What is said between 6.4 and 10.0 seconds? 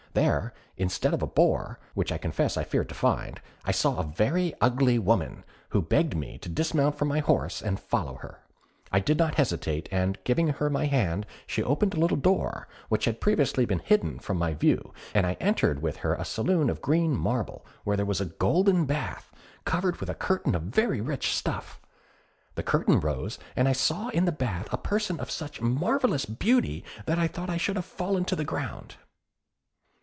dismount from my horse and follow her. I did not hesitate,